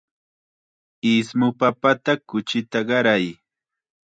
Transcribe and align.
Ismu 1.11 1.47
papata 1.59 2.13
kuchita 2.27 2.79
qaray. 2.89 3.25